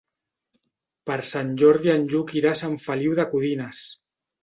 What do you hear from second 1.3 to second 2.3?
Sant Jordi en